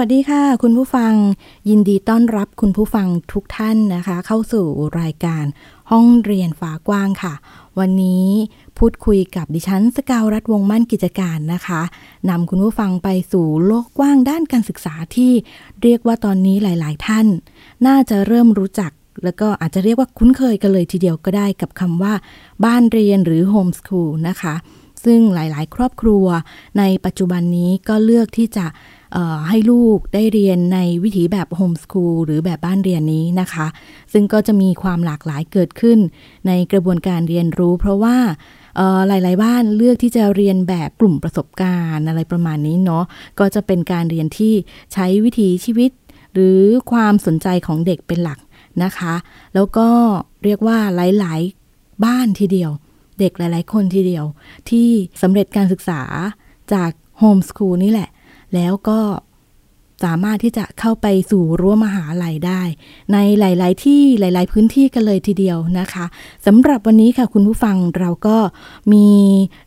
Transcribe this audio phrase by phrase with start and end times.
[0.00, 1.12] วัสดีค่ะ คุณผู้ฟัง
[1.68, 4.66] ยินดีต้อนรับคุณผู้ฟังทุกท่านนะคะ เข้าสู่
[5.00, 5.44] รายการ
[5.90, 7.34] ห้องเรียนฟ้ากว้างค่ะ
[7.78, 8.28] วันนี้
[8.78, 11.80] พูดคุยกับดิฉันสกาวรัฐวงมั่นกิจการนะคะ
[12.30, 15.32] นำคุณผู้ฟังไปสู่โลกกว้างด้านการศึกษาที่
[15.82, 17.26] เรียกว่าตอนนี้หลาย ๆ ท่าน
[17.86, 18.92] น่าจะเริ่มรู้จัก
[19.24, 22.14] แล้วก็อาจจะเรียกว่าคุ้นเคยกันเลยทีเดียวก็ได้กับคำว่า
[22.64, 24.54] บ้านเรียนหรือโฮมสคูลนะคะ
[25.04, 26.26] ซึ่งหลาย ๆ ครอบครัว
[26.78, 28.66] ในปัจจุบันนี้ก็เลือกที่จะ
[29.48, 33.66] ให้ลูกได้เรียนในวิถีแบบโฮมสคูลหรือแบบบ้านเรียนนี้นะคะ
[34.12, 35.98] ซึ่งก็จะมีความหลากหลายเกิดขึ้น
[36.46, 38.16] ในกระบวนการเรียนรู้ เพราะว่า
[39.08, 43.04] หลาย ๆ บ้านเลือกที่จะเรียนแบบกลุ่มประสบการณ์อะไรประมาณนี้เนาะ
[43.38, 44.54] ก็จะเป็นการเรียนที่
[44.92, 45.90] ใช้วิถีชีวิต
[46.34, 48.38] หรือความสนใจของเด็กเป็นหลัก
[48.84, 49.14] นะคะ
[49.54, 49.88] แล้วก็
[50.44, 51.40] เรียกว่าหลาย
[51.72, 52.70] ๆ บ้านทีเดียว
[53.20, 54.24] เด็กหลาย ๆ คนทีเดียว
[54.70, 54.88] ที่
[55.22, 56.00] สำเร็จการศึกษา
[56.72, 58.08] จากโฮมสคูลนี่แหละ
[58.54, 59.00] แล้วก็
[60.04, 62.62] สามารถที่จะเข้าไปสู่รั้วมหาลัยได้
[63.12, 66.06] ในหลาย ๆ ที่หลาย ๆ พื้นที่กันเลยทีเดียวนะคะ
[66.46, 68.36] สำหรับวันนี้ค่ะคุณผู้ฟังเราก็
[68.92, 69.06] มี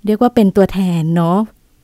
[0.06, 1.40] เรียกว่าเป็นตัวแทนเนาะ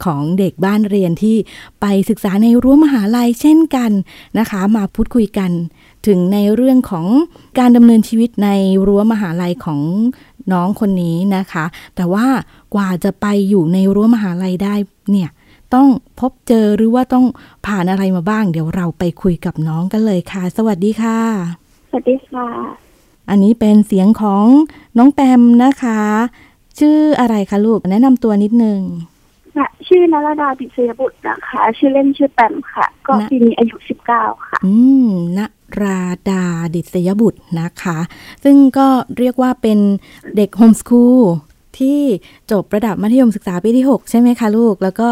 [0.05, 1.35] ของเด็กบ้านเรียนที่
[1.81, 3.91] ไปศึกษาในรั้วมหาลัยเช่นกัน
[4.39, 5.51] นะคะ มาพูดคุยกัน
[6.07, 7.05] ถึงในเรื่องของ
[7.59, 8.49] การดำเนินชีวิตใน
[8.87, 9.79] รั้วมหาลัยของ
[10.51, 12.27] น้องคนนี้นะคะ แต่ว่า
[12.75, 14.75] กว่าจะไปอยู่ในรั้วมหาลัยได้
[15.11, 15.29] เนี่ย
[15.75, 15.87] ต้อง
[16.19, 17.25] พบเจอหรือว่าต้อง
[17.65, 21.19] ผ่านอะไรมาบ้าง เดี๋ยวเราไปคุยกับน้องกันเลยค่ะ สวัสดีค่ะ
[21.89, 22.47] สวัสดีค่ะ
[23.29, 24.45] อันนี้เป็นเสียงของ
[24.97, 26.01] น้องแปมนะคะ
[26.79, 28.79] ชื่ออะไรคะลูกแนะนำตัวนิดนึง
[29.55, 34.73] ค่ะชื่อนรดาปิศยบุตรนะคะ ชื่อเล่นชื่อแปมค่ะ ก็ปีนี้อายุสิบเก้าค่ะ อื
[35.05, 35.39] มน
[35.81, 36.43] ราดา
[36.75, 37.97] ดิษยบุตรนะคะ
[38.43, 39.79] ซึ่งก็เรียกว่าเป็น
[40.35, 41.19] เด็กโฮมสคูล
[41.79, 42.01] ที่
[42.51, 45.09] จบระดับมัธยมศึกษาปีที่ 6 ใช่ไหมคะลูก แล้วก็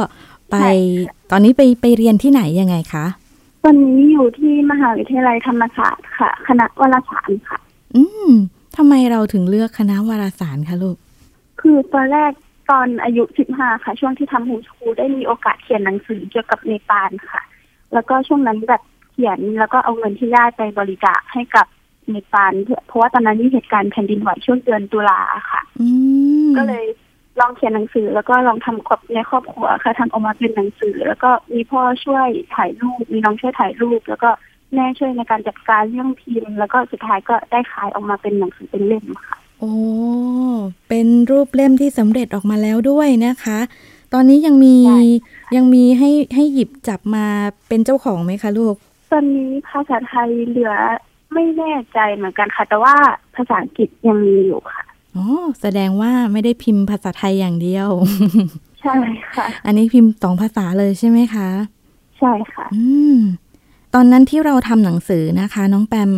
[0.51, 0.55] ไป
[1.31, 3.05] ตอนนี้ไปไปเรียนที่ไหนยังไงคะ
[3.63, 7.57] ตอนนี้อยู่ที่มหาวิทยาลัยธรรมศาสตร์ค่ะ คณะวารสารค่ะ
[7.95, 8.31] อืม
[8.77, 10.97] ทำไมเราถึงเลือกคณะวารสารคะลูก
[11.61, 12.31] คือตอนแรก
[12.71, 17.41] ตอนอายุสิบห้าค่ะ ช่วงที่ทำโฮมสคูลได้มีโอกาสเขียนหนังสือเกี่ยวกับเนปาลค่ะ
[17.93, 21.65] แล้วก็ช่วงนั้นแบบเขียนแล้วก็เอาเงินที่ได้ไปบริจาคให้กับ
[22.09, 22.53] เนปาล
[22.87, 25.19] เพราะว่าตอนนั้นมีเหตุการณ์แผ่นดินไหวช่วงเดือนตุลา
[25.51, 25.61] ค่ะ
[26.57, 26.85] ก็เลย
[27.41, 34.29] ลองเขียนหนังสือ แล้วก็ลองทำครอบในครอบครัวค่ะทำออกมาเป็นหนังสือ แล้วก็มีพ่อช่วยถ่ายรูป มีน้องช่วยถ่ายรูป แล้วก็
[34.73, 39.73] แม่ช่วยในการจัดการเรื่องพิมพ์ แล้วก็สุดท้ายก็ได้ขายออกมาเป็นหนังสือเป็นเล่มค่ะ โอ้
[40.89, 43.59] เป็นรูปเล่มที่สำเร็จออกมาแล้วด้วยนะคะ
[44.13, 44.75] ตอนนี้ยังมี
[45.55, 47.25] ยังมีให้ให้หยิบจับมา
[47.67, 48.75] เป็นเจ้าของไหมคะลูก
[49.11, 50.73] ตอนนี้ภาษาไทยเหลือ
[51.33, 52.95] ไม่แน่ใจเหมือนกันค่ะ แต่ว่า
[53.35, 54.83] ภาษาอังกฤษยังมีอยู่ค่ะ
[55.15, 55.25] อ๋อ
[55.61, 57.89] แสดงว่าไม่ได้พิมพ์ภาษาไทยอย่างเดียว
[58.81, 58.95] ใช่
[59.35, 61.47] ค่ะ อันนี้พิมพ์สองภาษาเลยใช่ไหมคะ
[62.19, 62.83] ใช่ค่ะ อื
[63.15, 63.17] ม
[63.93, 66.11] ตอนนั้นที่เราทำหนังสือนะคะ น้องแปม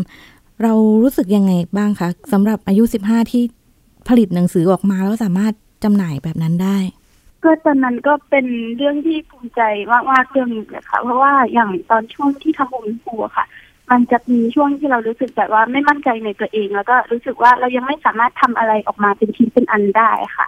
[0.63, 0.73] เรา
[1.03, 3.43] รู้สึกยังไงบ้างคะสำหรับอายุสิบห้าที่
[4.07, 6.77] ผลิตหนังสือออกมาแล้วสามารถจำหน่ายแบบนั้นได้
[7.43, 8.45] ก็ตอนนั้นก็เป็น
[8.77, 9.61] เรื่องที่ภูมิใจ
[10.11, 13.45] มากๆเรื่องนึงเลยค่ะ เพราะว่าอย่างตอนช่วงที่ทำโฮมสคูลค่ะ
[13.93, 20.47] มันจะมีช่วงที่เรารู้สึกแบบว่าไม่มั่นใจในตัวเอง แล้วก็รู้สึกว่าเรายังไม่สามารถทำอะไรออกมาเป็นชิ้นเป็นอันได้ค่ะ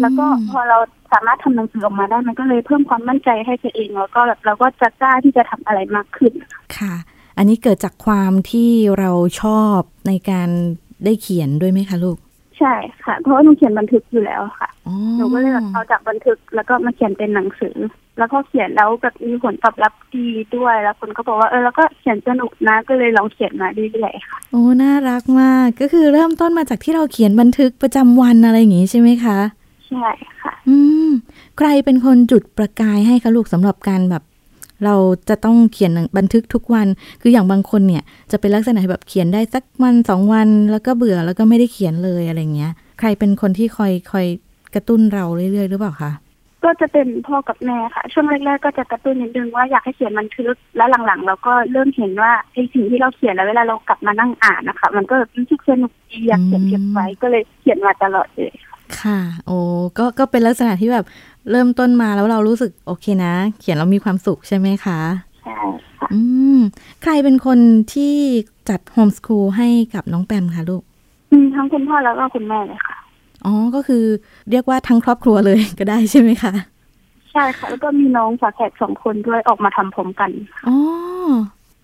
[0.00, 0.78] แล้วก็พอเรา
[1.12, 6.32] สามารถทำหนังสือออกมาได้มันก็เลยเพิ่มความมั่นใจให้ตัวเอง แล้วก็แบบเราก็จะกล้าที่จะทำอะไรมากขึ้น
[6.76, 6.94] ค่ะ
[7.38, 9.10] อันนี้เกิดจากความที่เรา
[9.42, 9.78] ชอบ
[10.08, 10.48] ในการ
[11.04, 12.18] ได้เขียนด้วยไหมคะลูก
[12.58, 14.68] ใช่ค่ะ เพราะว่าหนูเขียนบันทึกอยู่แล้วค่ะ
[15.16, 17.76] หนูก็เลยเอาจากบันทึกแล้วก็มาเขียนเป็นหนังสือ
[18.18, 20.26] แล้วก็เขียนแล้วแบบมีผลตอบรับดี
[20.56, 29.38] ด้วย แล้วคนก็บอกว่าเออแล้วก็เขียนสนุกนะก็เลยลองเขียนมาเรื่อยๆค่ะ โอ้น่ารักมากก็คือเริ่มต้นมาจากที่เราเขียนบันทึกประจำวันอะไรอย่างงี้ใช่ไหมคะ
[29.88, 30.08] ใช่
[30.42, 30.76] ค่ะ อื
[31.08, 31.10] ม
[31.58, 34.22] ใครเป็นคนจุดประกายให้คะลูกสำหรับการแบบ
[34.84, 34.94] เรา
[35.28, 36.86] จะต้องเขียนบันทึกทุกวัน
[37.20, 44.26] คืออย่างบางคนเนี่ยจะเป็นลักษณะแบบเขียนได้สักวันสองวันแล้วก็เบื่อแล้วก็ไม่ได้เขียนเลยอะไรเงี้ย ใครเป็นคนที่คอยคอย
[44.74, 46.12] กระตุ้นเราเรื่อยๆ หรือเปล่าคะ
[46.64, 59.58] ก็จะเป็นพ่อกับแม่ค่ะ ช่วงแรกๆก็จะกระตุ้นนิดนึงว่าอยากให้เขียนบันทึก แล้วหลังๆ เราก็เริ่มเห็นว่าไอ้สิ่งที่เราเขียนแล้วเวลาเรากลับมานั่งอ่านนะคะ มันก็รู้สึกสนุกดีอยากเขียนเก็บไว้ก็เลยเขียนมาตลอดเลยค่ะค่ะโอ้
[59.98, 61.06] ก็ก็เป็นลักษณะที่แบบ
[61.50, 65.00] เริ่มต้นมาแล้วเรารู้สึกโอเคนะ เขียนแล้วมีความสุขใช่ไหมคะ
[65.42, 66.20] ใช่ค่ะค่ะอื
[66.56, 66.58] ม
[67.02, 67.58] ใครเป็นคน
[67.94, 68.14] ที่
[68.68, 70.82] จัดโฮมสคูลให้กับน้องแปมคะลูก
[71.30, 72.96] อืมทั้งคุณพ่อแล้วก็คุณแม่เลยค่ะ
[73.44, 74.04] อ๋อก็คือ
[74.50, 76.52] เรียกว่าทั้งครอบครัวเลยก็ได้ใช่ไหมคะ
[77.32, 80.30] ใช่ค่ะ แล้วก็มีน้องฝาแฝดสองคนด้วยออกมาทำผมกัน
[80.68, 80.76] อ๋อ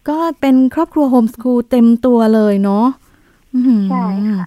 [0.09, 2.87] ก็เป็นครอบครัวโฮมสคูลเต็มตัวเลยเนาะ
[3.55, 4.47] อื้อหือใช่ค่ะ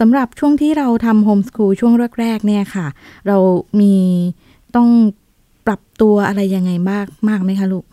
[0.00, 2.86] สำหรับช่วงที่เราทำโฮมสคูลช่วงแรกๆเนี่ยค่ะ
[3.26, 3.36] เรา
[3.80, 3.94] มี
[4.76, 4.88] ต้อง
[5.66, 7.84] ปรับตัวอะไรยังไงมากมากไหมคะลูก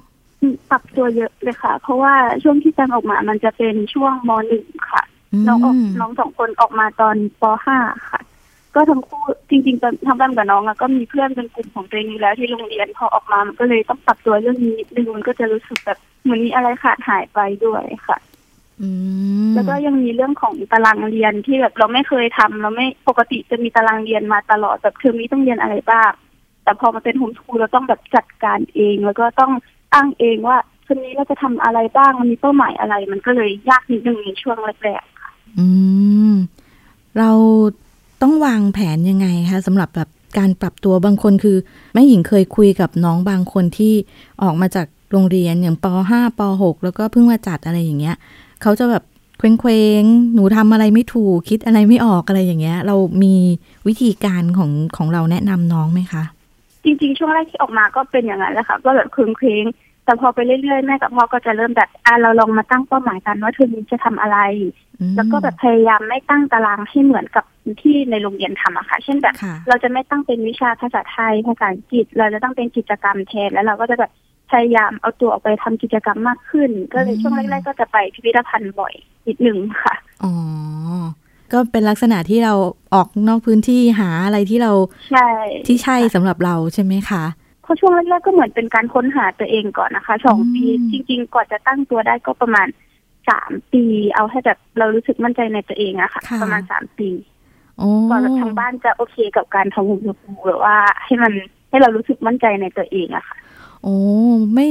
[0.42, 2.13] อืมปรับตัวเยอะเลยค่ะ เพราะว่า
[2.44, 5.03] ช่วงที่แจงออกมามันจะเป็นช่วงมหนึ่งค่ะ
[5.48, 7.77] น้องออกน้องสองคนออกมาตอนปห้า
[8.09, 8.21] ค่ะ
[8.75, 18.30] ก็ทั้งคู่จริงๆตอนทำบ้านกับน้องอะก็มีเพื่อนเป็นกลุ่มของตัวเองอยู่แล้วที่โรงเรียนพอออกมามันก็เลยต้องปรับตัวเรื่องนี้นิดนึงมันก็จะรู้สึกแบบเหมือนมีอะไรขาดหายไปด้วยค่ะอืม
[19.55, 26.11] แล้วก็ยังมีเรื่องของตารางเรียนที่แบบเราไม่เคยทำเราไม่ปกติจะมีตารางเรียนมาตลอดแบบเทอมนี้ต้องเรียนอะไรบ้าง
[26.63, 29.51] แต่พอมาเป็นโฮมสคูลเราต้องแบบจัดการเอง แล้วก็ต้อง
[29.93, 35.67] อ้างเองว่าเทอมนี้เราจะทำอะไรบ้างมันมีเป้าหมายอะไร มันก็เลยยากนิดนึงในช่วงแรกๆอื
[36.31, 36.33] ม
[37.17, 37.31] เรา
[38.21, 41.57] ต้องวางแผนยังไงคะสำหรับแบบการปรับตัวบางคนคือ
[41.93, 43.93] แม่หญิงเคยคุยกับน้องบางคนที่
[44.43, 48.15] ออกมาจากโรงเรียนอย่างป .5 ป .6 แล้วก็เพิ่งมาจัดอะไรอย่างเงี้ย
[48.61, 49.03] เขาจะแบบ
[49.37, 53.35] เคว้งเคว้งๆหนูทำอะไรไม่ถูกคิดอะไรไม่ออกอะไรอย่างเงี้ย เรามี
[53.87, 56.23] วิธีการของของเราแนะนำน้องไหมคะ
[56.83, 64.37] จริง ๆ ช่วงแรกที่ออกมาก็เป็นอย่างนั้นแหละค่ะก็แบบเคว้งๆแต่พอไปเรื่อยๆแม่กับพ่อก็จะเริ่มแบบอะเราลองมาตั้งเป้าหมายกันว่าเทอมนี้จะทำอะไร
[64.99, 67.45] อืมแล้วก็แบบพยายามไม่ตั้งตารางให้เหมือนกับ
[67.81, 74.11] ที่ในโรงเรียนทำอะค่ะ เช่นแบบค่ะเราจะไม่ตั้งเป็นวิชาภาษาไทยภาษาอังกฤษ เราจะตั้งเป็นกิจกรรมแทนแล้วเราก็จะแบบ
[74.51, 78.94] พยายามเอาตัวออกไปทำกิจกรรมมากขึ้น ก็เลยช่วงแรก ๆ ก็จะไปพิพิธภัณฑ์บ่อย
[79.27, 80.33] นิดหนึ่งค่ะอ๋อ
[81.53, 82.53] ก็เป็นลักษณะที่เรา
[82.94, 84.71] ออกนอกพื้นที่หาอะไรที่เรา
[85.12, 85.27] ใช่
[85.68, 87.24] ที่ใช่สำหรับเราใช่ไหมคะ
[87.63, 92.68] เพราะช่วงแรกๆก็เหมือนเป็นการค้นหาตัวเองก่อนนะคะสองอืมปีจริง ๆกว่าจะตั้งตัวได้ก็ประมาณ
[93.30, 93.83] สามปี
[94.15, 97.09] เอาให้แบบเรารู้สึกมั่นใจในตัวเองอะค่ะ ประมาณสามปี
[97.77, 101.33] โอ้ก่อนแบบทางบ้านจะโอเคกับการทำหุ่นยนต์หรือว่าให้มัน
[101.69, 103.38] ให้เรารู้สึกมั่นใจในตัวเองอะค่ะ
[103.83, 103.95] โอ้
[104.53, 104.67] ไม่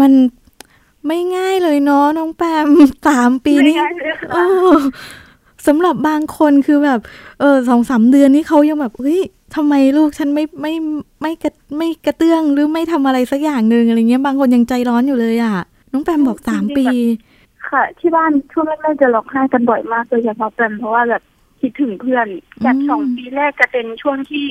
[0.00, 0.12] มัน
[1.06, 2.68] ไม่ง่ายเลยเนาะน้องแปม
[3.08, 4.36] สามปีนี่ไม่ง่ายเลยค่ะเอ
[4.74, 4.76] อ
[5.66, 7.00] สำหรับบางคนคือแบบ
[7.40, 9.20] เออสองสามเดือนนี่เขายังแบบเฮ้ย
[9.54, 10.74] ทำไมลูกฉันไม่ไม่
[11.22, 15.54] ไม่กระไม่กระเตื้องหรือไม่ทำอะไรสักอย่างหนึ่งอะไรเงี้ยบางคนยังใจร้อนอยู่เลยอะ
[15.92, 16.84] น้องแปมบอกสามปี
[17.68, 21.22] ค่ะ ที่บ้านช่วงแรกๆจะร้องไห้กันบ่อยมากโดยเฉพาะเป็นเพราะว่าแบบ
[21.60, 22.26] คิดถึงเพื่อน
[22.62, 24.44] แบบอืมสองปีแรกจะเป็นช่วงที่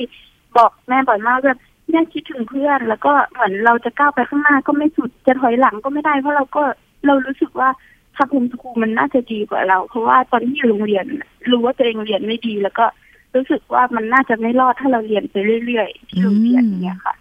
[0.56, 1.58] บอกแม่บ่อยมากแบบ
[1.90, 6.62] แม่คิดถึงเพื่อนแล้วก็เหมือนเราจะก้าวไปข้างหน้าก็ไม่สุดจะถอยหลังก็ไม่ได้ เพราะเราก็
[7.06, 7.68] เรารู้สึกว่า
[8.16, 11.04] ทำโฮมสคูลมันน่าจะดีกว่าเรา เพราะว่าตอนที่อยู่โรงเรียน
[11.50, 12.86] รู้ว่าตัวเองเรียนไม่ดี แล้วก็
[13.34, 15.36] รู้สึกว่ามันน่าจะไม่รอดถ้าเราเรียนไป
[15.66, 17.14] เรื่อยๆที่โรงเรียนเงี้ยค่ะ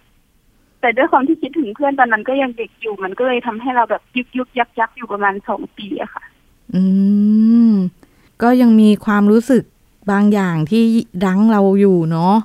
[0.81, 6.23] แต่ด้วยความที่คิดถึงเพื่อนตอนนั้นก็ยังเด็กอยู่มันก็เลยทำให้เราแบบยุกยุกยักยักอยู่ประมาณสองปีอะค่ะ
[6.75, 6.83] อื
[7.69, 7.71] ม
[8.41, 9.63] ก็ยังมีความรู้สึก
[10.11, 10.83] บางอย่างที่
[11.25, 12.35] รั้งเราอยู่เนาะ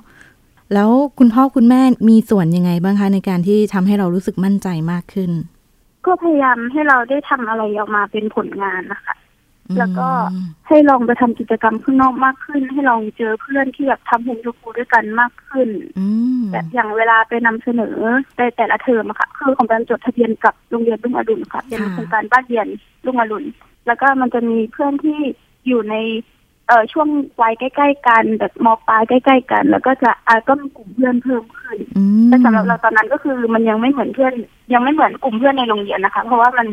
[0.73, 5.31] แล้วคุณพ่อคุณแม่มีส่วนยังไงบ้างคะในการที่ทำให้เรารู้สึกมั่นใจมากขึ้น
[6.05, 9.15] ก็พยายามให้เราได้ทำอะไรออกมาเป็นผลงานนะคะ
[9.77, 15.69] แล้วก็อืมให้ลองไปทำกิจกรรมข้างนอกมากขึ้น ให้ลองเจอเพื่อนที่แบบทำโฮมสคูลด้วยกันมากขึ้น
[15.99, 16.07] อื
[16.39, 17.97] มแบบอย่างเวลาไปนำเสนอ
[18.37, 22.67] ในแต่ละเทอมอะค่ะคือของการจดทะเบียนกับโรงเรียนรุ่งอรุณค่ะเป็นโครงการบ้านเรียน
[23.05, 23.47] รุ่งอรุณ
[23.87, 25.19] แล้วก็มันจะมีเพื่อนที่
[25.67, 25.95] อยู่ใน
[26.67, 27.07] เอ่อช่วง
[27.41, 34.33] วัยใกล้ ๆ กันแบบมปลายใกล้ ๆ กัน แล้วก็จะอ่าก็มีกลุ่มเพื่อนเพิ่มขึ้นอืมแต่สำหรับเราตอนนั้นก็คือมันยังไม่เหมือนเพื่อน
[34.73, 36.67] ยังไม่เหมือนกลุ่มเพื่อนในโรงเรียนนะคะ เพราะว่ามัน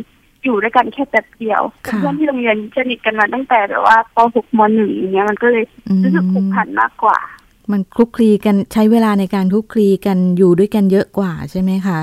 [0.45, 5.65] อยู่ด้วยกันแค่แป๊บเดียวค่ะเพื่อนที่โรงเรียนสนิทกันมาตั้งแต่แบบว่าป .6 ม .1 อย่างเงี้ยมันก็เลย
[6.03, 7.19] รู้สึกผูกพันมากกว่า
[7.73, 12.01] มันคลุกคลีกันใช้เวลาในการคลุกคลีกันอยู่ด้วยกันเยอะกว่าใช่ไหมคะ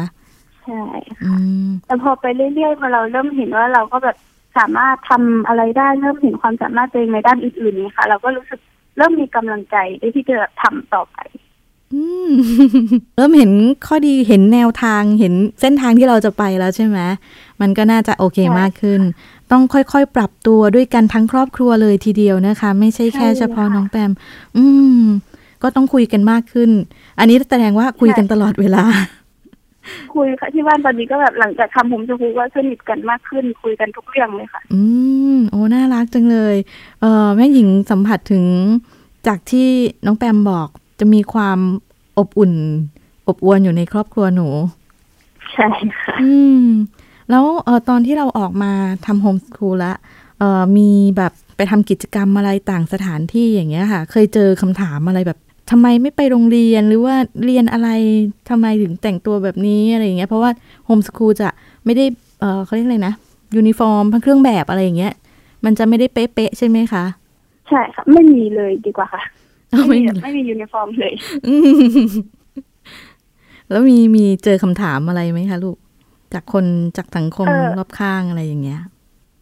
[0.65, 0.83] ใช่
[1.23, 1.31] อื
[1.65, 4.15] มแต่พอไปเรื่อยๆพอเราเริ่มเห็นว่าเราก็แบบ
[4.57, 8.59] สามารถทำอะไรได้เริ่มเห็นความสามารถตัวเองในด้านอื่นๆนี่ค่ะ เราก็รู้สึก
[8.97, 9.75] เริ่มมีกำลังใจ
[10.15, 11.17] ที่จะทำต่อไป
[11.93, 12.31] อืม
[13.15, 13.51] เริ่มเห็น
[13.87, 16.99] ข้อดีเห็นแนวทางเห็นเส้นทางที่เราจะไปแล้วใช่ไหม
[17.61, 19.01] มันก็น่าจะโอเคใช่มากขึ้น
[19.51, 24.11] ต้องค่อยๆ ปรับตัวด้วยกันทั้งครอบครัวเลยทีเดียวนะคะ ไม่ใช่แค่ใช่เฉพาะค่ะน้องแปม
[24.57, 24.63] อื
[25.01, 25.03] ม
[25.63, 26.69] ก็ต้องคุยกันมากขึ้น
[27.19, 28.83] อันนี้แสดงว่าคุยกันตลอดเวลา
[30.15, 34.81] คุยค่ะที่บ้านตอนนี้ก็แบบหลังจากทำโฮมสคูลก็สนิทกันมากขึ้น คุยกันทุกเรื่องเลยค่ะ อื
[35.35, 36.55] มโอ้น่ารักจังเลย
[37.01, 38.43] เออแม่หญิงสัมผัสถึง
[39.27, 39.67] จากที่
[40.05, 40.67] น้องแปมบอก
[40.99, 41.59] จะมีความ
[42.17, 42.53] อบอุ่น
[43.27, 44.47] อบอวลอยู่ในครอบครัวหนู
[45.53, 45.69] ใช่
[45.99, 46.33] ค่ะ อื
[46.63, 46.65] ม
[47.29, 48.71] แล้วเออตอนที่เราออกมา
[49.05, 49.97] ทำโฮมสคูลแล้ว
[50.39, 55.39] เออมีแบบไปทำกิจกรรมอะไรต่างสถานที่อย่างเงี้ยค่ะ เคยเจอคำถามอะไรแบบ
[55.71, 57.89] ทำไมไม่ไปโรงเรียนหรือว่าเรียนอะไร
[58.49, 60.51] ทำไมถึงแต่งตัวแบบนี้อะไรอย่างเงี้ยเพราะว่า
[60.85, 61.49] homeschool จะ
[61.85, 62.05] ไม่ได้
[62.39, 63.13] เออเขาเรียกอะไรนะ
[63.55, 65.13] ยูนิฟอร์มเครื่องแบบอะไรอย่างเงี้ย
[65.65, 67.03] มันจะไม่ได้เป๊ะๆใช่ไหมคะ
[67.69, 69.21] ใช่ค่ะไม่มีเลยดีกว่าค่ะ
[69.73, 71.13] อ้าวไม่มีไม่มีไม่มียูนิฟอร์มเลย
[71.47, 71.55] อื
[71.99, 72.07] ม
[73.69, 75.77] แล้วมีมีเจอคำถามอะไรไหมคะลูก
[76.33, 76.65] จากคน
[76.97, 78.79] จากสังคมเออรอบข้างอะไรอย่างเงี้ย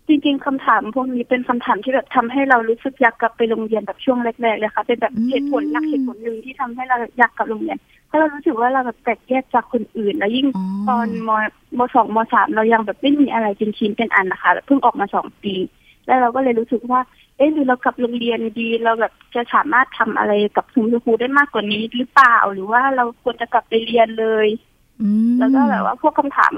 [0.09, 11.29] จริงๆคำถามพวกนี้เป็นคำถามที่แบบทำให้เรารู้สึกอยากกลับไปโรงเรียนแบบช่วงแรกๆเลยค่ะเป็นแบบอืมเหตุผลหลักเหตุผลหนึ่งที่ทำให้เราอยากกลับโรงเรียนเพราะเรารู้สึกว่าเราแบบแตกแยกจากคนอื่น แล้วยิ่งอ๋อตอนม
[11.77, 15.53] มสองมสามเรายังแบบไม่มีอะไรเป็นชิ้นเป็นอันนะคะแบบเพิ่งออกมาสองปี
[16.05, 17.01] แล้วเราก็เลยรู้สึกว่า
[17.37, 24.47] เอ๊ะหรือเรากลับโรงเรียนดีเราแบบจะสามารถทำอะไรกับคุณครูได้มากกว่านี้หรือเปล่า หรือว่าเราควรจะกลับไปเรียนเลย
[25.01, 26.53] อืมแล้วก็แบบว่าพวกคำถาม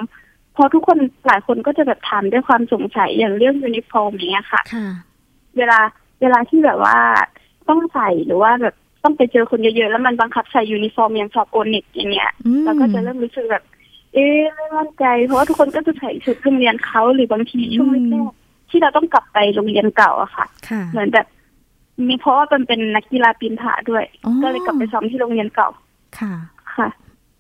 [0.64, 4.88] พอทุกคนหลายคนก็จะแบบถามด้วยความสงสัยอย่างเรื่องยูนิฟอร์มอย่างเงี้ยค่ะค่ะ
[5.58, 5.80] เวลา
[6.22, 6.98] เวลาที่แบบว่า
[7.70, 13.64] ต้องใส่หรือว่าแบบต้องไปเจอคนเยอะๆแล้วมันบังคับใส่ยูนิฟอร์มอย่างสอบโอเน็ตอย่างเงี้ยอืมเราก็จะเริ่มรู้สึกแบบ
[14.14, 21.28] เอ๊ะไม่มั่นใจ เพราะว่าทุกคนก็จะใส่ชุดโรงเรียนเขาหรือบางทีช่วงแรกๆที่เราต้องกลับไปโรงเรียนเก่าอะค่ะค่ะเหมือนแบบ
[22.08, 25.70] มีเพราะว่ามันเป็นนักกีฬาปีนผาด้วยอ๋อก็เลยกลับไปซ้อมที่โรงเรียนเก่า
[26.20, 26.34] ค่ะ
[26.76, 26.88] ค่ะ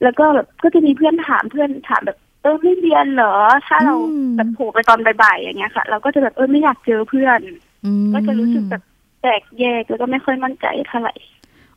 [0.03, 3.33] แล้วก็แบบก็จะมีเพื่อนถามเพื่อนถามแบบ เออไม่เรียนเหรอ
[3.67, 7.39] ถ้าเราอืมแบบโผล่ไปตอนบ่ายๆอย่างเงี้ยค่ะ เราก็จะแบบเออไม่อยากเจอเพื่อน
[7.86, 8.83] อืมก็จะรู้สึกแบบ
[9.21, 11.13] แตกแยกแล้วก็ไม่ค่อยมั่นใจเท่าไหร่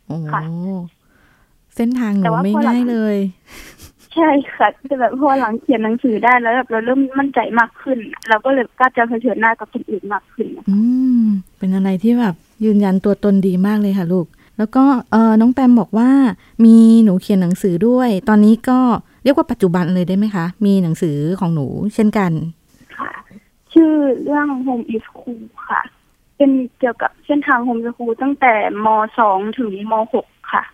[0.07, 0.43] โอ้ค่ะ
[1.77, 3.17] เส้นทางหแต่นูว่าไม่พอหลังง่ายเลย
[4.15, 10.79] ใช่ค่ะแต่แบบพอหลังเขียนหนังสือได้แล้วแบบเราเริ่มมั่นใจมากขึ้น เราก็เลยกล้าจะเผชิญหน้ากับคนอื่นมากขึ้นอื
[11.21, 11.25] ม
[11.59, 14.27] เป็นอะไรที่แบบยืนยันตัวตนดีมากเลยค่ะลูก
[14.59, 16.11] แล้วก็เออน้องแปมบอกว่า
[16.65, 18.79] มีห นูเขียนหนังสือด้วย ตอนนี้ก็
[19.25, 22.33] เรียกว่าปัจจุบันเลยได้ไหมคะ มีหนังสือของหนูเช่นกัน
[22.99, 23.11] ค่ะ
[23.73, 23.93] ชื่อ
[24.23, 25.81] เรื่อง Home is Cool ค่ะ
[26.37, 28.55] เป็นเกี่ยวกับเส้นทาง Home is Cool ตั้งแต่
[28.85, 28.87] ม
[29.19, 30.65] สองถึงมหกค่ะ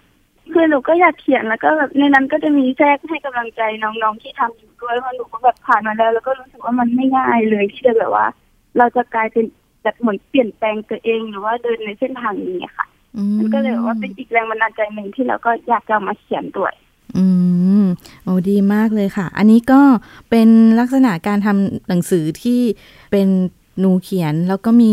[0.52, 8.26] คือหนูก็อยากเขียนแล้วก็แบบในนั้นก็จะมีแทรกให้กำลังใจน้องๆที่ทำอยู่ด้วยเพราะหนูก็แบบผ่านมาแล้ว แล้วก็รู้สึกว่ามันไม่ง่ายเลยที่จะแบบว่า
[8.78, 9.44] เราจะกลายเป็น
[9.82, 12.86] แบบเหมือนเปลี่ยนแปลงตัวเองหรือว่าเดินในเส้นทางนี้ค่ะ
[13.38, 16.74] มันก็เลยแบบว่าเป็นอีกแรงบันดาลใจหนึ่งที่เราก็อยากจะเอามาเขียนด้วย
[17.16, 17.26] อื
[17.82, 17.84] ม
[18.24, 19.80] โอ้ดีมากเลยค่ะ อันนี้ก็
[20.30, 20.48] เป็น
[20.78, 22.60] ลักษณะการทำหนังสือที่
[23.10, 23.28] เป็น
[23.80, 24.92] หนูเขียนแล้วก็มี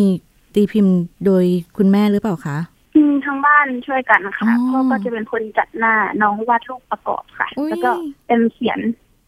[0.54, 1.44] ตีพิมพ์โดย
[1.78, 2.58] คุณแม่หรือเปล่าคะ
[2.96, 7.92] อืมทั้งบ้านช่วยกันค่ะอ๋อพ่อก็จะเป็นคนจัดหน้าน้องวาดรูปประกอบค่ะอุ๊ยแล้วก็
[8.28, 8.80] เป็นเขียน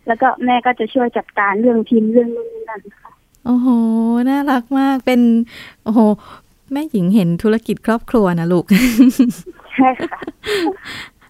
[0.08, 3.12] แล้วก็แม่ก็จะช่วยจัดการเรื่องพิมพ์เรื่องนู่นนี่นั่นค่ะ
[3.46, 3.68] โอ้โห
[4.30, 5.22] น่ารักมาก เป็น
[5.84, 6.00] โอ้โห
[6.72, 8.66] แม่หญิงเห็นธุรกิจครอบครัวนะลูก
[9.76, 10.18] ใช่ค่ะ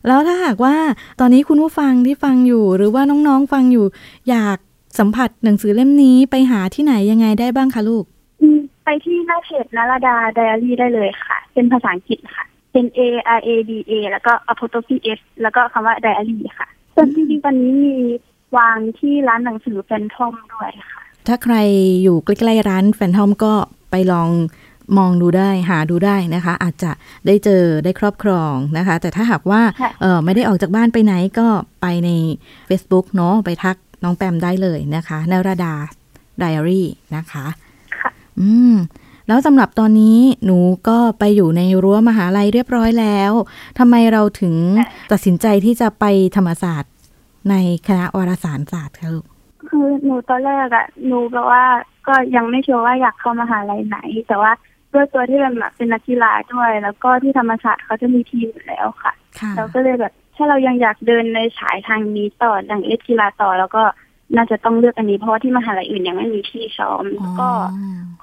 [0.07, 0.75] แล้วถ้าหากว่า
[1.19, 3.85] ตอนนี้คุณผู้ฟังที่ฟังอยู่ หรือว่าน้องๆฟังอยู่
[4.29, 4.57] อยาก
[4.99, 8.03] สัมผัสหนังสือเล่มนี้ไปหาที่ไหนยังไงได้บ้างคะลูก
[8.41, 12.99] อืมไปที่หน้าเพจนารดาไดอารี่ได้เลยค่ะ เป็นภาษาอังกฤษค่ะ เป็น N A
[13.37, 17.95] R A D A แล้วก็ apostrophe S แล้วก็คำว่าไดอารี่ค่ะส่วนจริงๆตอนนี้มี
[18.57, 21.55] วางที่ร้านหนังสือแฟนทอมด้วยค่ะ ถ้าใคร
[22.03, 23.53] อยู่ใกล้ๆร้านแฟนทอมก็
[23.91, 24.29] ไปลอง
[24.97, 26.91] มองดูได้หาดูได้นะคะ อาจจะ
[27.27, 31.47] ได้เจอได้ครอบครองนะคะ แต่ถ้าหากว่าค่ะเออไม่ได้ออกจากบ้านไปไหนก็
[31.81, 32.09] ไปใน
[32.69, 35.73] Facebook เนาะไปทักน้องแปมได้เลยนะคะนราดา
[36.39, 37.45] ไดอารี่นะคะ
[37.99, 38.75] ค่ะอืม
[39.27, 43.31] แล้วสำหรับตอนนี้หนูก็ไปอยู่ในรั้วมหาลัยเรียบร้อยแล้ว
[43.79, 44.55] ทำไมเราถึง
[45.11, 46.05] ตัดสินใจที่จะไป
[46.35, 46.93] ธรรมศาสตร์
[47.49, 47.55] ใน
[47.87, 49.25] คณะวารสารศาสตร์คะลูก
[49.69, 51.63] คือหนูตอนแรกอะหนูแบบว่า
[52.07, 54.51] ก็ยังไม่ชัวร์ว่าอยากเข้ามหาลัยไหน แต่ว่า
[54.93, 63.83] ด้วยตัวที่เป็นแบบเป็นนักกีฬาด้วย แล้วก็ที่ธรรมศาสตร์เขาจะมีทีมอยู่แล้วค่ะค่ะเราก็เลยแบบถ้าเรายังอยากเดินในสายทางนี้ต่ออย่างเล่นกีฬาต่อ แล้วก็
[64.35, 67.49] น่าจะต้องเลือกอันนี้เพราะว่าที่มหาลัยอื่นยังไม่มีที่ซ้อมแล้วก็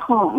[0.07, 0.33] ของ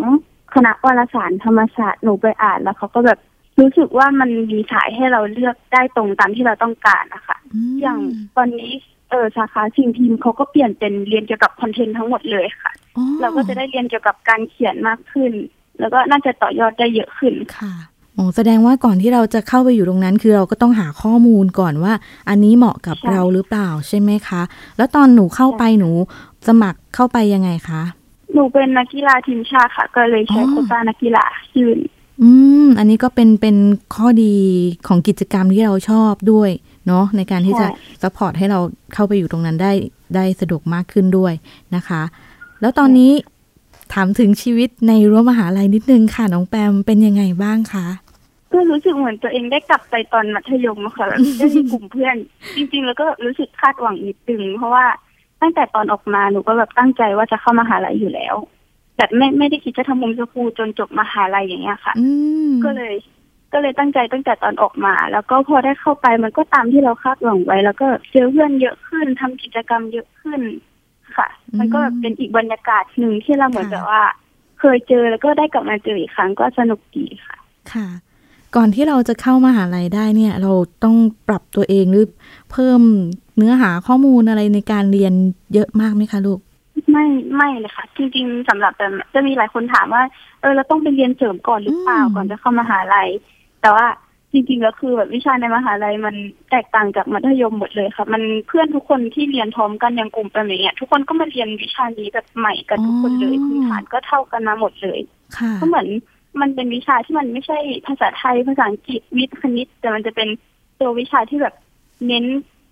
[0.54, 3.18] คณะวารสารธรรมศาสตร์หนูไปอ่านแล้วเขาก็แบบ
[3.60, 7.38] รู้สึกว่ามันมีสายให้เราเลือกได้ตรงตามที่เราต้องการนะคะ
[7.72, 7.98] มอย่าง
[8.36, 8.72] ตอนนี้
[9.10, 15.32] เออสาขาสิ่งพิมพ์เขาก็เปลี่ยนเป็นเรียนเกี่ยวกับคอนเทนต์ทั้งหมดเลยค่ะอ๋อเราก็จะได้เรียนเกี่ยวกับการเขียนมากขึ้น
[15.80, 17.72] แล้วก็น่าจะต่อยอดได้เยอะขึ้นค่ะ
[18.14, 21.92] โอ้แสดงว่าก่อนที่เราจะเข้าไปอยู่ตรงนั้น คือเราก็ต้องหาข้อมูลก่อนว่า
[22.28, 24.42] อันนี้เหมาะกับใช่เราหรือเปล่าใช่ไหมคะ
[24.76, 25.90] แล้วตอนหนูเข้าไปหนู
[26.48, 27.82] สมัครเข้าไปยังไงคะ
[28.34, 31.24] หนูเป็นนักกีฬาทีมชาติค่ะ ก็เลยใช้อ๋อโควต้านักกีฬา
[31.56, 31.78] ยื่น
[32.22, 32.30] อื
[32.64, 33.56] ม อันนี้ก็เป็นเป็น
[33.94, 34.34] ข้อดี
[34.86, 36.50] ของกิจกรรมที่เราชอบด้วย
[36.86, 38.60] เนาะในการที่จะใช่ support ให้เรา
[38.94, 39.72] เข้าไปอยู่ตรงนั้นได้
[40.14, 41.32] ได้สะดวกมากขึ้นด้วย
[41.76, 42.02] นะคะ
[42.60, 43.12] แล้วตอนนี้
[43.94, 47.86] ถามถึงชีวิตในรั้วมหาลัยนิดนึงค่ะน้องแปมเป็นยังไงบ้างคะ
[48.52, 52.16] ก็รู้สึกเหมือนตัวเองได้กลับไปตอนมัธยมอะค่ะแบบได้มีกลุ่มเพื่อน
[52.56, 54.86] จริง ๆ แล้วก็รู้สึกคาดหวังนิดนึงเพราะว่า
[55.40, 58.34] ตั้งแต่ตอนออกมาหนูก็แบบตั้งใจว่าจะเข้ามหาลัยอยู่แล้ว
[58.96, 62.08] แบบไม่ไม่ได้คิดจะทำมุมสกูลจนจบมหาลัยอย่างเงี้ยค่ะอื
[62.50, 62.94] มก็เลย
[63.52, 70.40] ก็เลยตั้งใจตั้งแต่ตอนออกมา แล้วก็พอได้เข้าไปมันก็ตามที่เราคาดหวังไว้ แล้วก็เจอเพื่อนเยอะขึ้นทำกิจกรรมเยอะขึ้น
[71.18, 74.02] ค่ะ มันก็แบบเป็นอีกบรรยากาศหนึ่งที่เราเหมือนค่ะแบบว่า
[74.60, 77.36] เคยเจอแล้วก็ได้กลับมาเจออีกครั้งก็สนุกดีค่ะ
[77.72, 77.88] ค่ะ
[78.56, 80.52] ก่อนที่เราจะเข้ามาหาลัยได้เนี่ย เรา
[80.84, 80.96] ต้อง
[81.28, 82.06] ปรับตัวเองหรือ
[82.52, 82.80] เพิ่ม
[83.36, 85.12] เนื้อหาข้อมูลอะไรในการเรียน
[85.54, 86.38] เยอะมากไหมคะลูก
[86.92, 87.06] ไม่
[87.36, 90.02] ไม่เลยค่ะ จริง ๆสำหรับแต่จะมีหลายคนถามว่า
[90.40, 93.08] เออเราต้องไปเรียนเสริมก่อนหรือเปล่าอืมก่อนจะเข้ามหาลัย
[93.60, 93.86] แต่ว่า
[94.32, 96.16] จริงๆแล้วคือแบบวิชาในมหาลัยมัน
[96.50, 105.00] แตกต่างจากมัธยมหมดเลยค่ะ มันเพื่อนทุกคนที่เรียนพร้อมกันอย่างกลุ่มเป็นอย่างเงี้ยทุกคนก็มาเรียนวิชานี้แบบใหม่กันทุกคนเลยพื้นฐานก็เท่ากันมาหมดเลย
[105.38, 105.88] ค่ะก็เหมือน
[106.40, 110.28] มันเป็นวิชาที่มันไม่ใช่ภาษาไทยภาษาอังกฤษวิทย์คณิต แต่มันจะเป็น
[110.80, 111.54] ตัววิชาที่แบบ
[112.06, 112.24] เน้น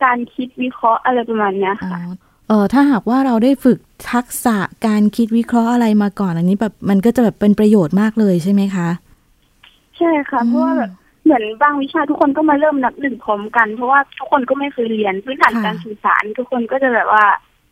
[0.04, 2.00] การคิดวิเคราะห์อะไรประมาณเนี้ยอ๋อค่ะ
[2.48, 3.78] เออถ้าหากว่าเราได้ฝึก
[4.12, 8.88] ทักษะการคิดวิเคราะห์อะไรมาก่อนอันนี้แบบมันก็จะแบบเป็นประโยชน์มากเลยใช่ไหมคะ
[9.98, 10.90] ใช่ค่ะเพราะว่าแบบ
[11.26, 17.24] เหมือนบางวิชาทุกคนก็มาเริ่มนับหนึ่งพร้อมกัน เพราะว่าทุกคนก็ไม่เคยเรียนพื้นฐานค่ะการสื่อสาร ทุกคนก็จะแบบว่า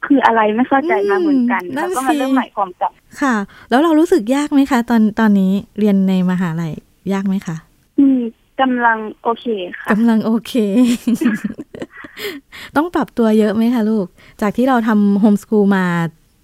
[0.06, 3.34] คืออะไรไม่เข้าใจมาเหมือนกันอืมนั่แล้วนก็มาสิเริ่มใหม่พร้อมกันค่ะ
[3.70, 6.72] แล้วเรารู้สึกยากไหมคะ ตอนตอนนี้เรียนในมหาลัย
[7.12, 7.56] ยากไหมคะ
[7.98, 8.20] อืม
[8.60, 9.46] กำลังโอเค
[9.80, 10.52] ค่ะกำลังโอเค
[12.76, 14.06] ต้องปรับตัวเยอะไหมคะลูก
[14.40, 15.86] จากที่เราทำโฮมส o ูลมา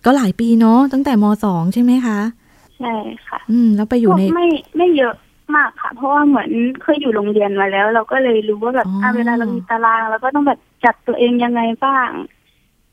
[0.05, 2.19] ก็หลายปีเนาะตั้งแต่มสองใช่ไหมคะ
[2.79, 2.95] ใช่
[3.27, 5.15] ค่ะ อืมแล้วไปอยู่ในก็ไม่ไม่เยอะ
[5.57, 6.51] มากค่ะ เพราะว่าเหมือน
[6.83, 12.11] เคยอยู่โรงเรียนมาแล้ว เราก็เลยรู้ว่าแบบอ๋ออะเวลาเรามีตารางเราก็ต้องแบบจัดตัวเองยังไงบ้าง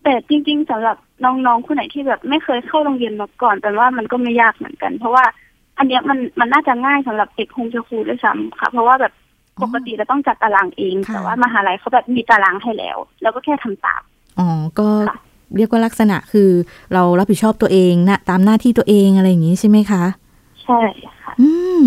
[0.04, 5.26] แต่จริง ๆสำหรับน้องๆคนไหนที่แบบไม่เคยเข้าโรงเรียนมาก่อน แต่ว่ามันก็ไม่ยากเหมือนกัน เพราะว่า
[5.78, 9.14] อันเนี้ยมันมันน่าจะง่ายสำหรับเด็กโฮมสคูลด้วยซ้ำค่ะ เพราะว่าแบบ
[9.64, 14.02] ปกติเราต้องจัดตารางเอง ค่ะ แต่ว่ามหาลัยเขาแบบมีตารางให้แล้วเราก็แค่ทำตาม
[14.40, 14.48] อ๋อ
[14.80, 15.18] ก็ค่ะ
[15.56, 16.50] เรียกว่าลักษณะคือ
[16.94, 20.04] เรารับผิดชอบตัวเองนะตามหน้าที่ตัวเองอะไรอย่างนี้ใช่ไหมคะ
[20.64, 20.80] ใช่
[21.24, 21.50] ค่ะ อื
[21.82, 21.84] ม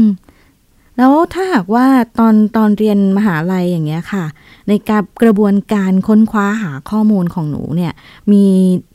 [1.01, 1.87] แล้วถ้าหากว่า
[2.19, 4.25] ตอนตอนเรียนมหาลัยอย่างเงี้ยค่ะ
[4.69, 7.93] ในการกระบวนการค้นคว้าหาข้อมูลของหนูเนี่ย
[8.33, 8.45] มี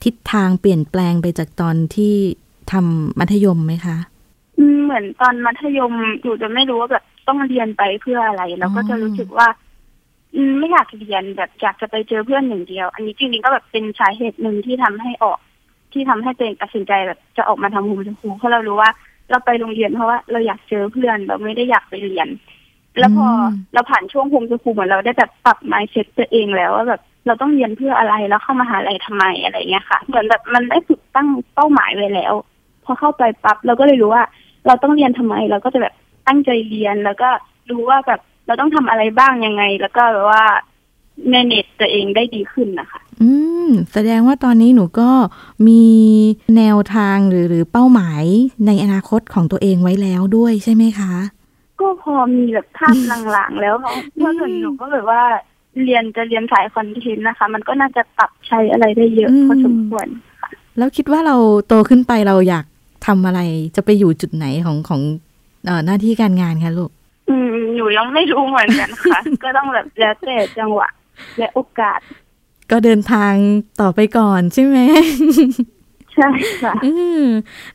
[0.04, 2.14] ทิศทางเปลี่ยนแปลงไปจากตอนที่
[2.72, 3.98] ทำมัธยมไหมคะ
[4.84, 9.48] เหมือนตอนมัธยมหนูจะไม่รู้ว่าแบบต้องเรียนไปเพื่ออะไรเราก็จะรู้สึกว่า
[10.60, 15.40] ไม่อยากเรียนแบบอยากจะไปเจอเพื่อนอย่างเดียว อันนี้จริงๆก็แบบเป็นสาเหตุหนึ่งที่ทำให้ออก
[15.94, 18.92] ที่ทำให้ตัวเองตัดสินใจแบบจะออกมาทำโฮมสคูลเพราะเรารู้ว่า
[19.30, 22.28] เราไปโรงเรียนเพราะว่าเราอยากเจอเพื่อนเราไม่ได้อยากไปเรียน
[23.00, 32.34] แล้วพออมเราผ่านช่วงโฮมสคูลเหมือนเราได้แบบปรับ mindset ตัวเองแล้วว่าแบบเราต้องเรียนเพื่ออะไรแล้วเข้ามาหาลัยทำไมอะไรเงี้ยค่ะ เหมือนแบบมันได้ฝึกตั้งเป้าหมายไว้แล้ว
[32.86, 34.24] พอเข้าไปปั๊บเราก็เลยรู้ว่า
[34.68, 35.94] เราต้องเรียนทำไม เราก็จะแบบ
[36.28, 37.30] ตั้งใจเรียนแล้วก็
[37.70, 40.44] รู้ว่าแบบเราต้องทำอะไรบ้างยังไง แล้วก็แบบว่า
[41.34, 43.30] manage ตัวเองได้ดีขึ้นนะคะ อื
[43.68, 45.10] ม แสดงว่าตอนนี้หนูก็
[45.68, 45.84] มี
[46.58, 48.24] แนวทางหรือหรือเป้าหมาย
[48.68, 51.14] ในอนาคตของตัวเองไว้แล้วด้วยใช่ไหมคะ
[51.80, 52.96] ก็พอมีแบบภาพ
[53.36, 55.24] ลางๆแล้วเพราะเมื่อก่อนหนูก็แบบว่า
[55.84, 60.08] เรียนจะเรียนสายคอนเทนต์นะคะ มันก็น่าจะปรับใช้อะไรได้เยอะอืมพอสมควร
[60.42, 61.36] ค่ะ แล้วคิดว่าเรา
[61.68, 62.66] โตขึ้นไปเราอยาก
[63.06, 63.40] ทำอะไร
[63.76, 65.02] จะไปอยู่จุดไหนของของ
[65.66, 66.92] เอ่อหน้าที่การงานคะลูก
[67.30, 70.90] อืมหนูยังไม่รู้เหมือนกันค่ะ ก็ต้องแบบแล้วแต่จังหวะ
[71.40, 72.00] และโอกาส
[72.72, 73.34] ก็เดินทาง
[73.82, 74.78] ต่อไปก่อนใช่ไหม
[76.14, 76.30] ใช่
[76.64, 77.24] ค่ะอืม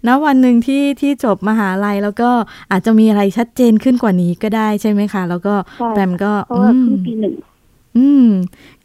[0.04, 2.30] แล้ววันหนึ่งที่ที่จบมหาลัยแล้วก็
[2.70, 7.34] อาจจะมีอะไรชัดเจนขึ้นกว่านี้ก็ได้ใช่ไหมคะ แล้วก็ใช่แปมก็เพราะว่าอืเพิ่มงปีหนึ่ง
[7.96, 8.26] อืม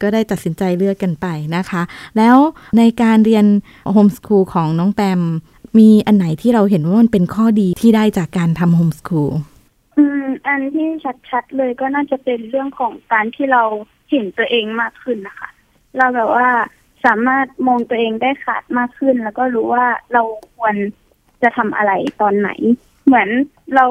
[0.02, 1.82] ก็ได้ตัดสินใจเลือกกันไปนะคะ
[2.18, 2.36] แล้ว
[2.78, 3.46] ในการเรียน
[3.92, 5.20] โฮมส o ูลของน้องแปม
[5.78, 9.32] มีอันไหนที่เราเห็นว่ามันเป็นข้อดีที่ได้จากการทำโฮมส o ูล
[9.96, 10.88] อืม อันที่
[11.30, 13.62] ชัดๆเลยก็น่าจะเป็นเรื่องของการที่เรา
[14.10, 15.50] เห็นตัวเองมากขึ้นนะคะ
[15.96, 16.48] เราแบบว่า
[17.04, 20.22] สามารถมองตัวเองได้ขาดมากขึ้น แล้วก็รู้ว่าเรา
[20.56, 20.74] ควร
[21.42, 22.50] จะทำอะไรตอนไหน
[23.06, 23.28] เหมือน
[23.74, 23.86] เรา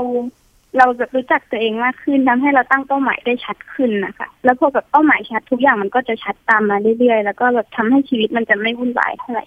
[0.77, 9.45] เราแบบรู้จักตัวเองมากขึ้นทำให้เราตั้งเป้าหมายได้ชัดขึ้นนะคะ แล้วพอแบบเป้าหมายชัดทุกอย่างมันก็จะชัดตามมาเรื่อยๆ แล้วก็แบบทำให้ชีวิตมันจะไม่วุ่นวายเท่าไหร่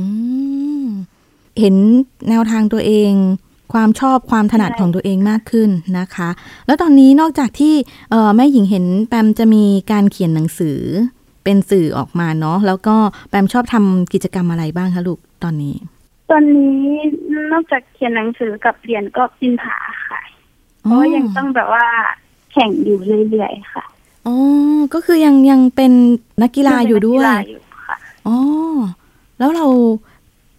[0.00, 0.06] อื
[0.84, 0.86] ม
[1.60, 1.76] เห็น
[2.28, 3.12] แนวทางตัวเอง
[3.72, 6.28] ความชอบความถนัดใช่ของตัวเองมากขึ้นนะคะ
[6.66, 7.74] แล้วตอนนี้นอกจากที่
[8.10, 10.80] เอ่อแม่หญิงเห็นแปมจะมีการเขียนหนังสือ
[11.44, 12.96] เป็นสื่อออกมาเนาะแล้วก็
[13.28, 15.74] แปมชอบทำกิจกรรมอะไรบ้างคะลูกตอนนี้
[16.30, 16.84] ตอนนี้
[17.52, 19.76] นอกจากเขียนหนังสือกับเรียนก็ปินผา
[20.08, 20.20] ค่ะ
[20.82, 21.86] เพราะว่ายังต้องแบบว่า
[22.52, 22.98] แข่งอยู่
[23.30, 23.84] เรื่อยๆค่ะ
[24.26, 24.36] อ๋อ
[24.94, 25.92] ก็คือยังยังเป็น
[26.42, 28.36] นักกีฬาอยู่ด้วยงเป็นนักกีฬาอยู่ค่ะอ๋อ
[29.38, 29.66] แล้วเรา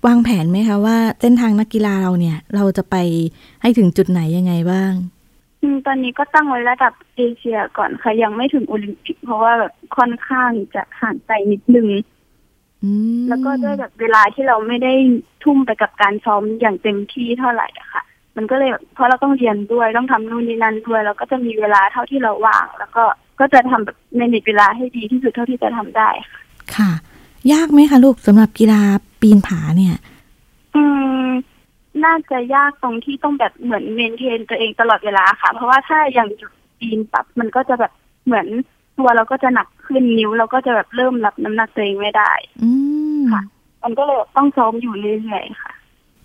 [0.05, 2.95] วางแผนไหมคะว่าเส้นทางนักกีฬาเราเนี่ย เราจะไป
[3.61, 4.93] ให้ถึงจุดไหนยังไงบ้าง
[5.61, 11.87] อืมตอนนี้ก็ตั้งไว้ระดับเอเชียก่อนค่ะ ยังไม่ถึงโอลิมปิก เพราะว่าแบบค่อนข้างจะห่างไกลนิดนึง
[12.83, 14.93] อืมแล้วก็ด้วยแบบเวลาที่เราไม่ได้
[15.43, 18.03] ทุ่มไปกับการซ้อมอย่างเต็มที่เท่าไหร่อะค่ะ
[18.37, 23.03] มันก็เลยแบบเพราะเราต้องเรียนด้วยต้องทำนู่นนี่นั่นด้วยเราก็จะมีเวลาเท่าที่เราว่าง แล้วก็
[23.39, 26.41] ก็จะทำแบบในเวลาให้ดีที่สุดเท่าที่จะทำได้ค่ะ
[26.75, 26.91] ค่ะ
[27.53, 28.81] ยากไหมคะลูกสำหรับกีฬา
[29.21, 29.95] ปีนผาเนี่ย
[30.75, 30.83] อื
[31.25, 31.27] ม
[32.03, 37.91] น่าจะยากตรงที่ต้องแบบเหมือนเมนเทนตัวเองตลอดเวลาค่ะ เพราะว่าถ้าอย่างจุดปีนปรับมันก็จะแบบ
[38.25, 38.47] เหมือน
[38.97, 42.31] ตัวเราก็จะหนักขึ้นนิ้วเราก็จะแบบเริ่มรับน้ำหนักตัวเองไม่ได้
[42.63, 42.69] อื
[43.19, 43.43] มค่ะ
[43.83, 45.71] มันก็เลยต้องซ้อมอยู่เรื่อยๆค่ะ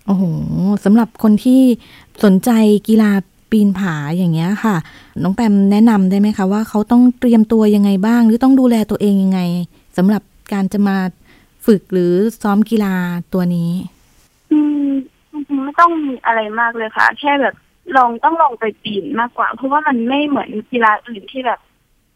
[0.05, 0.23] โอ้โห
[0.85, 1.61] สำหรับคนที่
[2.23, 2.49] สนใจ
[2.87, 3.11] กีฬา
[3.51, 4.75] ปีนผาอย่างเงี้ยค่ะ
[5.23, 9.39] น้องแปมแนะนำได้ไหมคะว่าเขาต้องเตรียมตัวยังไงบ้าง หรือต้องดูแลตัวเองยังไง
[9.97, 10.97] สำหรับ การจะมา
[11.65, 12.95] ฝึกหรือซ้อมกีฬา
[13.33, 13.71] ตัวนี้
[14.51, 14.87] อืม
[15.31, 17.55] จริงๆไม่ต้องมีอะไรมากเลยค่ะ แค่แบบ
[17.95, 21.59] ลองต้องลองไปปีนมากกว่า เพราะว่ามันไม่เหมือนกีฬาอื่นที่แบบ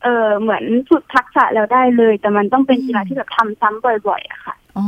[0.04, 4.88] เออเหมือนฝึกทักษะแล้วได้เลย แต่มันต้องเป็นกีฬาที่แบบทำซ้ำบ่อยๆอะค่ะอ๋อ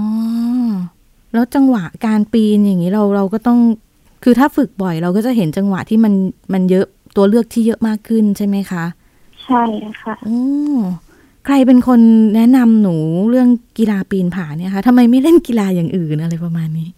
[1.34, 3.60] แล้วจังหวะการปีนอย่างนี้เราเราก็ต้อง
[4.24, 6.14] คือถ้าฝึกบ่อย เราก็จะเห็นจังหวะที่มัน
[6.54, 8.84] มันเยอะตัวเลือกที่เยอะมากขึ้นใช่ไหมคะ
[9.46, 9.64] ใช่
[10.02, 10.42] ค่ะโอ้
[11.46, 12.02] ใครเป็นคน
[12.36, 12.96] แนะนำหนู
[13.30, 16.90] เรื่องกีฬาปีนผาเนี่ยคะทำไมไม่เล่นกีฬาอย่างอื่นอะไรประมาณนี้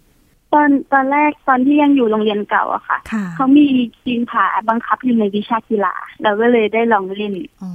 [0.52, 3.66] ตอนตอนแรกตอนที่ยังอยู่โรงเรียนเก่าอะค่ะค่ะเขามี
[4.04, 7.72] ปีนผาบังคับอยู่ในวิชากีฬาเราก็เลยได้ลองเล่นอ๋อ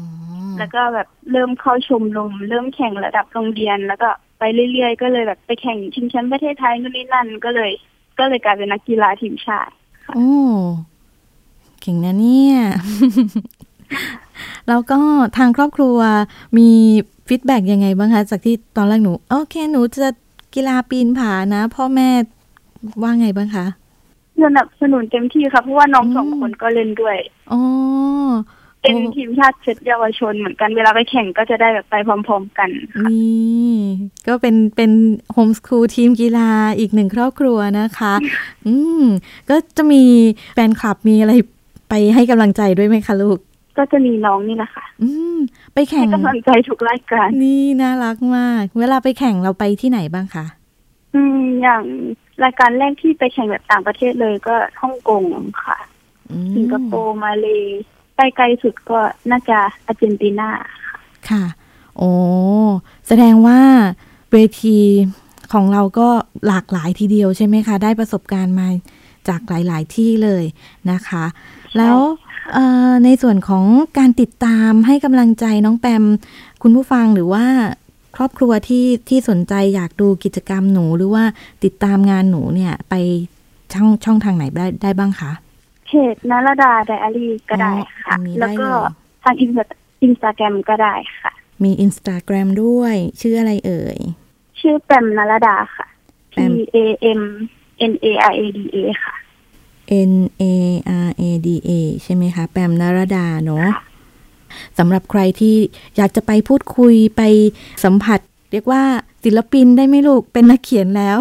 [0.60, 7.72] แล้วก็แบบเริ่มเข้าชมรมเริ่มแข่งระดับโรงเรียน แล้วก็ไปเรื่อยๆ ก็เลยแบบไปแข่งชิงแชมป์ประเทศไทยนู่นนี่นั่นก็เลย
[8.20, 9.74] ก็เลยกลายเป็นนักกีฬาทีมชาติ
[10.16, 10.30] โอ้
[11.82, 12.58] เก่งนะเนี่ย
[14.68, 15.00] แล้วก็
[15.38, 15.98] ทางครอบครัว
[16.58, 16.70] มี
[17.28, 20.10] feedback ยังไงบ้างคะจากที่ตอนแรกหนู โอเคหนูจะ
[20.56, 22.10] กีฬาปีนผานะ พ่อแม่
[23.02, 23.66] ว่าไงบ้างคะ
[24.44, 27.18] สนับสนุนเต็มที่ค่ะเพราะว่าน้องอืมสองคนก็เล่นด้วย
[27.52, 27.62] อ๋อ
[28.82, 33.80] เป็นโอ้ทีมชาติเซตเยาวชนเหมือนกันเวลาไปแข่งก็จะได้แบบไปพร้อม ๆ กันค่ะนี่
[34.28, 34.92] ก็เป็นเป็น
[35.34, 38.14] โฮมส o ูลทีมกีฬาอีกหนึ่งครอบครัวนะคะ
[38.68, 39.04] อืม
[39.50, 40.04] ก็จะมี
[40.54, 41.34] แฟนคลับมีอะไร
[41.90, 43.40] ไปให้กำลังใจด้วยไหมคะลูก
[43.78, 45.38] ก็จะมีน้องนี่แหละค่ะ อืม
[45.74, 50.46] ไปแข่ให้งกำลังใจทุกรายการนี่น่ารักมาก เวลาไปแข่งเราไปที่ไหนบ้างคะ
[51.16, 51.84] อืมอย่าง
[52.44, 55.24] รายการแรกที่ไปแข่งแบบต่างประเทศเลยก็ฮ่องกง
[55.66, 55.78] ค่ะ
[56.32, 57.64] อืมสิงคโปร์มาเลย
[58.16, 59.00] ไปไกลสุดก็
[59.32, 60.50] น่าจะอาร์เจนตินา
[61.30, 61.44] ค่ะ
[61.98, 62.12] โอ้
[63.08, 63.60] แสดงว่า
[64.32, 64.78] เวที
[65.54, 66.10] ของเราก็
[66.48, 68.68] หลากหลายทีเดียวใช่ไหมคะ ได้ประสบการณ์มา
[69.30, 70.44] จากหลาย ๆ ที่เลย
[70.92, 71.26] นะคะ
[71.78, 72.27] แล้วเอ่อ
[73.04, 73.66] ในส่วนของ
[73.98, 76.04] การติดตามให้กำลังใจน้องแปม
[76.62, 77.46] คุณผู้ฟังหรือว่า
[78.16, 81.24] ครอบครัวที่ที่สนใจอยากดูกิจกรรมหนูหรือว่า
[81.64, 82.94] ติดตามงานหนูเนี่ยไป
[83.74, 85.32] ช่องช่องทางไหนได้ได้บ้างคะ
[85.88, 87.72] เพจนารดาไดอารี่ก็ได้
[88.04, 91.32] ค่ะอ๋ออันนี้ได้แล้วก็เลยทางอินสตาอินสตาแกรมก็ได้ค่ะ
[91.64, 93.98] มี Instagram ด้วย ชื่ออะไรเอ่ย
[94.60, 95.88] ชื่อแปมนารดาค่ะ
[96.34, 96.78] P แปม A
[97.20, 97.22] M
[97.92, 99.16] N A R A D A ค่ะ
[100.12, 100.44] N A
[101.08, 101.70] R A D A
[102.04, 103.84] ใช่ไหมคะ แปมนารดาเนาะค่ะ
[104.78, 105.56] สำหรับใครที่
[105.98, 107.22] อยากจะไปพูดคุยไป
[107.84, 108.20] สัมผัส
[108.52, 108.84] เรียกว่า
[109.24, 111.20] ศิลปินได้ไหมลูก เป็นนักเขียนแล้ว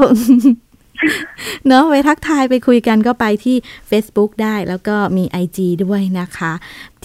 [1.67, 3.57] เนาะไปทักทายไปคุยกันก็ไปที่
[3.91, 6.53] Facebook ได้แล้วก็มี IG ด้วยนะคะ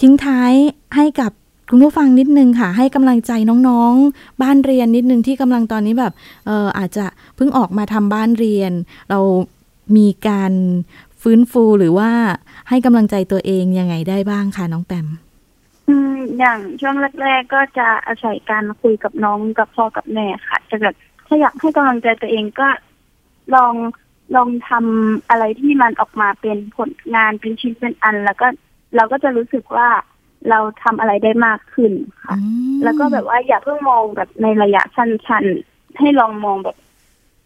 [0.00, 0.52] ทิ้งท้าย
[0.96, 1.32] ให้กับ
[1.70, 3.32] คุณผู้ฟังนิดนึงค่ะ ให้กำลังใจ
[3.68, 6.12] น้องๆ บ้านเรียนนิดนึงที่กำลังตอนนี้แบบ
[6.46, 8.72] เอออาจจะเพิ่งออกมาทำบ้านเรียน
[9.10, 9.20] เรา
[9.96, 10.52] มีการ
[11.22, 12.10] ฟื้นฟูหรือว่า
[12.68, 15.06] ให้กำลังใจตัวเองยังไงได้บ้างคะน้องแปม
[15.88, 20.94] อืมอย่างช่วงแรกๆก็จะอาศัยการคุยกับน้องกับพ่อกับแม่ค่ะจะแบบ
[21.26, 22.68] ถ้าอยากให้กำลังใจตัวเองก็
[23.54, 23.74] ลอง
[24.36, 28.46] ลองทำอะไรที่มันออกมาเป็นผลงานเป็นชิ้นเป็นอัน แล้วก็
[28.96, 29.88] เราก็จะรู้สึกว่า
[30.50, 31.92] เราทำอะไรได้มากขึ้น
[32.24, 32.36] ค่ะ
[32.84, 36.76] แล้วก็แบบว่าอย่าเพิ่งมองแบบในระยะสั้นๆให้ลองมองแบบ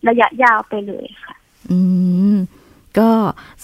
[0.08, 1.34] ระยะยาวไปเลยค่ะ
[1.70, 1.78] อื
[2.34, 2.36] ม
[2.98, 3.10] ก็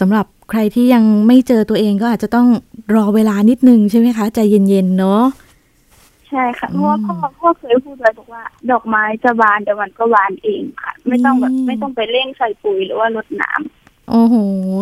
[0.01, 2.49] สำหรับใครที่ยังไม่เจอตัวเองก็อาจจะต้อง
[2.95, 5.23] รอเวลานิดนึงใช่ไหมคะใจเย็นๆเนาะ
[6.29, 14.35] ใช่ค่ะเพราะว่าพ่อพ่อเคยพูดไว้บอกว่า ดอกไม้จะบานเดี๋ยวมันก็บานเองค่ะ ไม่ต้องแบบอืมไม่ต้องไปเร่งใส่ปุ๋ยหรือว่ารดน้ำ โอ้โห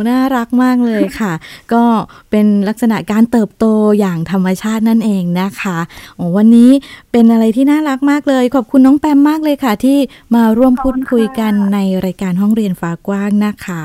[0.09, 1.33] น่ารักมากเลยค่ะ
[1.73, 1.85] ก็
[2.31, 3.65] เป็นลักษณะการเติบโต
[3.99, 5.79] อย่างธรรมชาตินั่นเองนะคะ
[6.17, 6.71] โอ้วันนี้
[7.13, 9.99] เป็นอะไรที่น่ารักมากเลย ขอบคุณน้องแปมมากเลยค่ะ ที่
[10.35, 13.85] มาร่วมพูดคุยกันในรายการห้องเรียนฟ้ากว้างนะคะ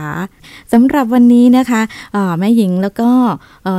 [0.74, 1.82] สำหรับวันนี้นะคะ
[2.40, 3.10] แม่หญิงแล้วก็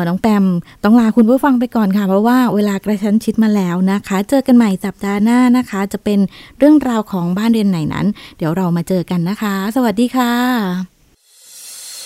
[0.08, 0.44] น้องแปม
[0.84, 6.18] ต้องลาคุณผู้ฟังไปก่อนค่ะ เพราะว่าเวลากระชั้นชิดมาแล้วนะคะ เจอกันใหม่สัปดาห์หน้านะคะ จะเป็น
[6.58, 8.06] เรื่องราวของบ้านเรียนไหนนั้น
[8.38, 10.95] เดี๋ยวเรามาเจอกันนะคะ สวัสดีค่ะ